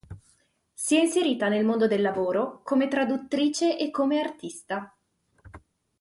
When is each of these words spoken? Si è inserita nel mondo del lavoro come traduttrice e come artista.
Si 0.73 0.97
è 0.97 0.99
inserita 0.99 1.47
nel 1.47 1.63
mondo 1.63 1.85
del 1.85 2.01
lavoro 2.01 2.61
come 2.63 2.87
traduttrice 2.87 3.77
e 3.77 3.91
come 3.91 4.19
artista. 4.19 4.91